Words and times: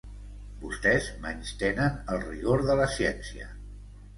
Vostès 0.61 1.09
menystenen 1.27 1.99
el 2.15 2.25
rigor 2.25 2.67
de 2.71 2.79
la 2.81 2.89
ciència. 2.95 3.53